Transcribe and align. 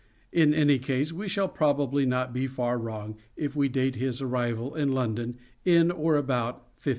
In 0.31 0.51
any 0.51 0.79
case, 0.79 1.13
we 1.13 1.27
shall 1.27 1.47
probably 1.47 2.07
not 2.07 2.33
be 2.33 2.47
far 2.47 2.75
wrong 2.79 3.17
if 3.35 3.55
we 3.55 3.69
date 3.69 3.97
his 3.97 4.19
arrival 4.19 4.73
in 4.73 4.93
London 4.93 5.37
in 5.63 5.91
or 5.91 6.15
about 6.15 6.55
1587. 6.81 6.89